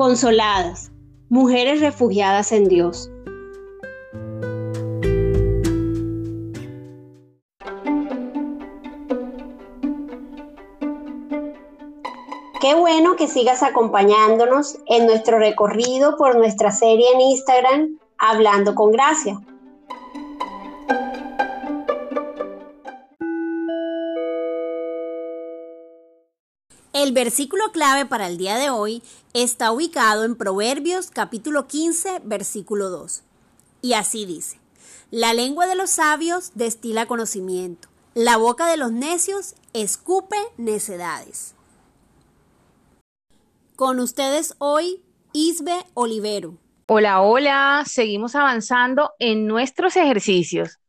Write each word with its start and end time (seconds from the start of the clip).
Consoladas, 0.00 0.90
mujeres 1.28 1.82
refugiadas 1.82 2.52
en 2.52 2.68
Dios. 2.68 3.10
Qué 12.62 12.74
bueno 12.76 13.16
que 13.16 13.28
sigas 13.28 13.62
acompañándonos 13.62 14.78
en 14.86 15.04
nuestro 15.04 15.38
recorrido 15.38 16.16
por 16.16 16.34
nuestra 16.34 16.70
serie 16.70 17.04
en 17.12 17.20
Instagram, 17.20 17.98
Hablando 18.16 18.74
con 18.74 18.92
Gracia. 18.92 19.38
El 26.92 27.12
versículo 27.12 27.70
clave 27.70 28.04
para 28.04 28.26
el 28.26 28.36
día 28.36 28.56
de 28.56 28.68
hoy 28.68 29.00
está 29.32 29.70
ubicado 29.70 30.24
en 30.24 30.34
Proverbios 30.34 31.08
capítulo 31.12 31.68
15, 31.68 32.22
versículo 32.24 32.90
2. 32.90 33.22
Y 33.80 33.92
así 33.92 34.26
dice, 34.26 34.58
la 35.12 35.32
lengua 35.32 35.68
de 35.68 35.76
los 35.76 35.90
sabios 35.90 36.50
destila 36.56 37.06
conocimiento, 37.06 37.88
la 38.14 38.38
boca 38.38 38.66
de 38.66 38.76
los 38.76 38.90
necios 38.90 39.54
escupe 39.72 40.34
necedades. 40.56 41.54
Con 43.76 44.00
ustedes 44.00 44.56
hoy, 44.58 45.00
Isbe 45.32 45.84
Olivero. 45.94 46.56
Hola, 46.86 47.20
hola, 47.20 47.84
seguimos 47.86 48.34
avanzando 48.34 49.12
en 49.20 49.46
nuestros 49.46 49.94
ejercicios. 49.96 50.80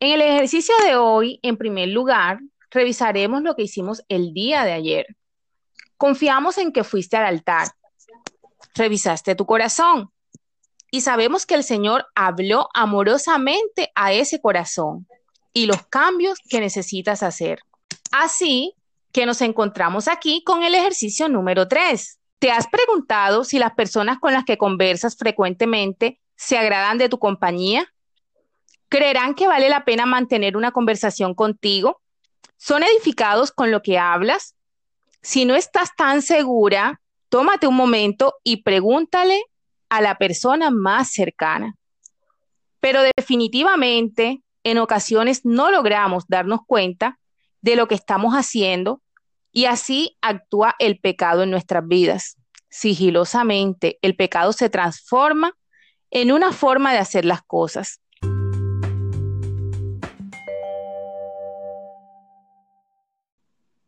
En 0.00 0.14
el 0.14 0.20
ejercicio 0.20 0.74
de 0.84 0.96
hoy, 0.96 1.38
en 1.42 1.56
primer 1.56 1.90
lugar, 1.90 2.40
revisaremos 2.72 3.42
lo 3.42 3.54
que 3.54 3.62
hicimos 3.62 4.02
el 4.08 4.34
día 4.34 4.64
de 4.64 4.72
ayer. 4.72 5.06
Confiamos 5.98 6.56
en 6.58 6.72
que 6.72 6.84
fuiste 6.84 7.16
al 7.16 7.26
altar, 7.26 7.68
revisaste 8.74 9.34
tu 9.34 9.44
corazón 9.44 10.10
y 10.90 11.02
sabemos 11.02 11.44
que 11.44 11.54
el 11.54 11.64
Señor 11.64 12.06
habló 12.14 12.68
amorosamente 12.72 13.90
a 13.94 14.12
ese 14.12 14.40
corazón 14.40 15.06
y 15.52 15.66
los 15.66 15.82
cambios 15.88 16.38
que 16.48 16.60
necesitas 16.60 17.22
hacer. 17.22 17.60
Así 18.10 18.74
que 19.12 19.26
nos 19.26 19.42
encontramos 19.42 20.08
aquí 20.08 20.42
con 20.44 20.62
el 20.62 20.74
ejercicio 20.74 21.28
número 21.28 21.66
3. 21.66 22.18
¿Te 22.38 22.52
has 22.52 22.68
preguntado 22.68 23.42
si 23.42 23.58
las 23.58 23.74
personas 23.74 24.18
con 24.18 24.32
las 24.32 24.44
que 24.44 24.56
conversas 24.56 25.16
frecuentemente 25.16 26.20
se 26.36 26.56
agradan 26.56 26.98
de 26.98 27.08
tu 27.08 27.18
compañía? 27.18 27.92
¿Creerán 28.88 29.34
que 29.34 29.48
vale 29.48 29.68
la 29.68 29.84
pena 29.84 30.06
mantener 30.06 30.56
una 30.56 30.70
conversación 30.70 31.34
contigo? 31.34 32.00
¿Son 32.56 32.82
edificados 32.82 33.50
con 33.50 33.70
lo 33.72 33.82
que 33.82 33.98
hablas? 33.98 34.54
Si 35.22 35.44
no 35.44 35.54
estás 35.54 35.94
tan 35.96 36.22
segura, 36.22 37.00
tómate 37.28 37.66
un 37.66 37.74
momento 37.74 38.34
y 38.44 38.62
pregúntale 38.62 39.42
a 39.88 40.00
la 40.00 40.16
persona 40.16 40.70
más 40.70 41.10
cercana. 41.10 41.74
Pero 42.80 43.00
definitivamente, 43.16 44.42
en 44.64 44.78
ocasiones 44.78 45.44
no 45.44 45.70
logramos 45.70 46.24
darnos 46.28 46.60
cuenta 46.66 47.18
de 47.60 47.76
lo 47.76 47.88
que 47.88 47.94
estamos 47.94 48.34
haciendo 48.34 49.02
y 49.50 49.64
así 49.64 50.16
actúa 50.20 50.74
el 50.78 51.00
pecado 51.00 51.42
en 51.42 51.50
nuestras 51.50 51.86
vidas. 51.86 52.36
Sigilosamente, 52.68 53.98
el 54.02 54.14
pecado 54.14 54.52
se 54.52 54.70
transforma 54.70 55.54
en 56.10 56.32
una 56.32 56.52
forma 56.52 56.92
de 56.92 56.98
hacer 56.98 57.24
las 57.24 57.42
cosas. 57.42 58.00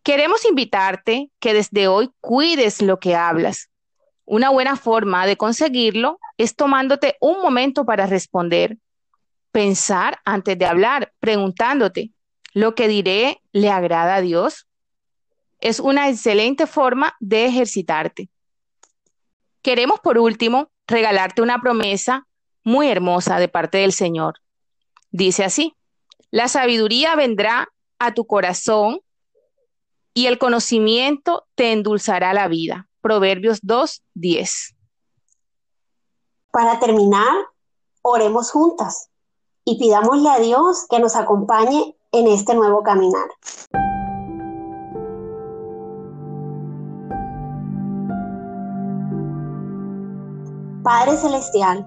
Queremos 0.02 0.44
invitarte 0.44 1.30
que 1.38 1.54
desde 1.54 1.88
hoy 1.88 2.10
cuides 2.20 2.82
lo 2.82 2.98
que 2.98 3.14
hablas. 3.14 3.70
Una 4.24 4.50
buena 4.50 4.76
forma 4.76 5.26
de 5.26 5.36
conseguirlo 5.36 6.18
es 6.36 6.56
tomándote 6.56 7.16
un 7.20 7.42
momento 7.42 7.84
para 7.84 8.06
responder, 8.06 8.78
pensar 9.52 10.20
antes 10.24 10.58
de 10.58 10.66
hablar, 10.66 11.12
preguntándote, 11.20 12.12
¿lo 12.54 12.74
que 12.74 12.88
diré 12.88 13.42
le 13.52 13.70
agrada 13.70 14.16
a 14.16 14.20
Dios? 14.20 14.66
es 15.60 15.78
una 15.78 16.08
excelente 16.08 16.66
forma 16.66 17.14
de 17.20 17.46
ejercitarte. 17.46 18.28
Queremos, 19.62 20.00
por 20.00 20.18
último, 20.18 20.70
regalarte 20.86 21.42
una 21.42 21.60
promesa 21.60 22.26
muy 22.64 22.88
hermosa 22.88 23.38
de 23.38 23.48
parte 23.48 23.78
del 23.78 23.92
Señor. 23.92 24.40
Dice 25.10 25.44
así, 25.44 25.74
la 26.30 26.48
sabiduría 26.48 27.14
vendrá 27.14 27.68
a 27.98 28.14
tu 28.14 28.26
corazón 28.26 29.00
y 30.14 30.26
el 30.26 30.38
conocimiento 30.38 31.44
te 31.54 31.72
endulzará 31.72 32.34
la 32.34 32.48
vida. 32.48 32.88
Proverbios 33.00 33.60
2, 33.62 34.02
10. 34.14 34.74
Para 36.52 36.80
terminar, 36.80 37.34
oremos 38.02 38.50
juntas 38.50 39.08
y 39.64 39.78
pidámosle 39.78 40.28
a 40.28 40.38
Dios 40.38 40.86
que 40.88 40.98
nos 40.98 41.16
acompañe 41.16 41.96
en 42.12 42.26
este 42.26 42.54
nuevo 42.54 42.82
caminar. 42.82 43.28
Padre 50.82 51.16
Celestial, 51.16 51.86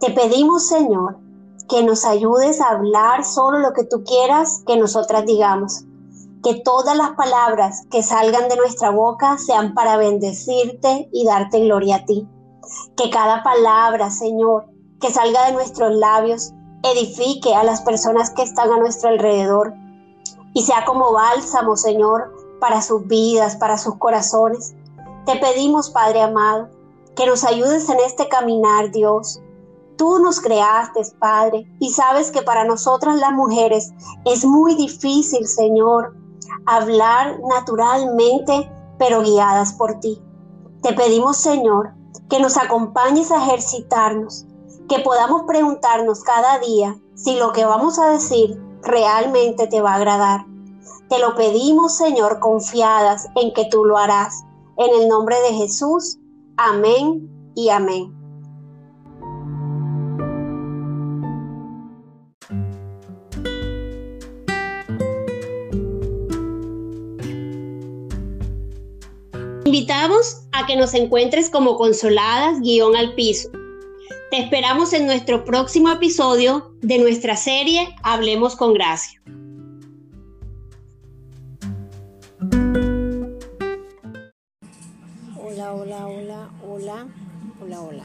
te 0.00 0.10
pedimos, 0.10 0.66
Señor, 0.66 1.18
que 1.68 1.82
nos 1.82 2.04
ayudes 2.04 2.60
a 2.60 2.70
hablar 2.70 3.24
solo 3.24 3.60
lo 3.60 3.72
que 3.72 3.84
tú 3.84 4.04
quieras 4.04 4.62
que 4.66 4.76
nosotras 4.76 5.24
digamos. 5.24 5.84
Que 6.42 6.60
todas 6.60 6.96
las 6.96 7.10
palabras 7.10 7.86
que 7.90 8.02
salgan 8.02 8.48
de 8.48 8.56
nuestra 8.56 8.90
boca 8.90 9.38
sean 9.38 9.74
para 9.74 9.96
bendecirte 9.96 11.08
y 11.12 11.24
darte 11.24 11.60
gloria 11.60 11.96
a 11.96 12.04
ti. 12.04 12.28
Que 12.96 13.10
cada 13.10 13.42
palabra, 13.42 14.10
Señor, 14.10 14.66
que 15.00 15.10
salga 15.10 15.46
de 15.46 15.52
nuestros 15.52 15.92
labios 15.92 16.52
edifique 16.82 17.54
a 17.54 17.64
las 17.64 17.82
personas 17.82 18.30
que 18.30 18.42
están 18.42 18.70
a 18.72 18.78
nuestro 18.78 19.08
alrededor 19.08 19.74
y 20.54 20.62
sea 20.62 20.84
como 20.84 21.12
bálsamo, 21.12 21.76
Señor, 21.76 22.34
para 22.60 22.80
sus 22.80 23.06
vidas, 23.06 23.56
para 23.56 23.76
sus 23.76 23.96
corazones. 23.96 24.74
Te 25.26 25.36
pedimos, 25.36 25.90
Padre 25.90 26.22
amado, 26.22 26.70
que 27.14 27.26
nos 27.26 27.44
ayudes 27.44 27.88
en 27.88 27.98
este 28.00 28.28
caminar, 28.28 28.90
Dios. 28.90 29.40
Tú 29.96 30.18
nos 30.18 30.40
creaste, 30.40 31.00
Padre, 31.18 31.70
y 31.78 31.90
sabes 31.90 32.30
que 32.30 32.42
para 32.42 32.64
nosotras 32.64 33.16
las 33.16 33.32
mujeres 33.32 33.92
es 34.24 34.44
muy 34.44 34.74
difícil, 34.76 35.46
Señor, 35.46 36.14
hablar 36.66 37.40
naturalmente, 37.48 38.70
pero 38.98 39.22
guiadas 39.22 39.72
por 39.74 40.00
ti. 40.00 40.22
Te 40.82 40.92
pedimos, 40.92 41.36
Señor, 41.36 41.94
que 42.28 42.40
nos 42.40 42.56
acompañes 42.56 43.30
a 43.30 43.42
ejercitarnos, 43.44 44.46
que 44.88 45.00
podamos 45.00 45.42
preguntarnos 45.46 46.22
cada 46.22 46.58
día 46.58 46.96
si 47.14 47.38
lo 47.38 47.52
que 47.52 47.64
vamos 47.64 47.98
a 47.98 48.10
decir 48.10 48.60
realmente 48.82 49.66
te 49.66 49.80
va 49.80 49.92
a 49.92 49.96
agradar. 49.96 50.46
Te 51.08 51.18
lo 51.18 51.34
pedimos, 51.34 51.96
Señor, 51.96 52.40
confiadas 52.40 53.28
en 53.36 53.52
que 53.52 53.66
tú 53.70 53.84
lo 53.84 53.96
harás. 53.96 54.44
En 54.76 55.00
el 55.00 55.08
nombre 55.08 55.40
de 55.40 55.54
Jesús. 55.54 56.18
Amén 56.56 57.52
y 57.54 57.68
amén. 57.68 58.15
Invitamos 69.66 70.46
a 70.52 70.64
que 70.64 70.76
nos 70.76 70.94
encuentres 70.94 71.50
como 71.50 71.74
consoladas 71.76 72.60
guion 72.60 72.94
al 72.94 73.16
piso. 73.16 73.50
Te 74.30 74.38
esperamos 74.38 74.92
en 74.92 75.06
nuestro 75.06 75.44
próximo 75.44 75.90
episodio 75.90 76.72
de 76.82 76.98
nuestra 76.98 77.34
serie 77.34 77.88
Hablemos 78.04 78.54
con 78.54 78.74
Gracia. 78.74 79.20
Hola, 85.36 85.74
hola, 85.74 86.06
hola, 86.06 86.50
hola, 86.62 87.06
hola, 87.60 87.80
hola. 87.82 88.04